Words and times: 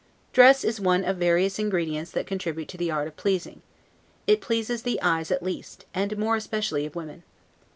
Dress 0.33 0.63
is 0.63 0.79
one 0.79 1.03
of 1.05 1.17
various 1.17 1.59
ingredients 1.59 2.09
that 2.09 2.25
contribute 2.25 2.67
to 2.69 2.75
the 2.77 2.89
art 2.89 3.07
of 3.07 3.15
pleasing; 3.15 3.61
it 4.25 4.41
pleases 4.41 4.81
the 4.81 4.99
eyes 4.99 5.29
at 5.29 5.43
least, 5.43 5.85
and 5.93 6.17
more 6.17 6.35
especially 6.35 6.87
of 6.87 6.95
women. 6.95 7.21